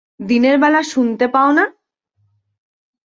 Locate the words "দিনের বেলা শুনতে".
0.19-1.25